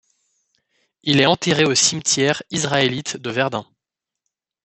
Il 1.03 1.19
est 1.21 1.27
enterré 1.27 1.63
au 1.63 1.75
cimetière 1.75 2.41
israélite 2.49 3.17
de 3.17 3.29
Verdun. 3.29 3.67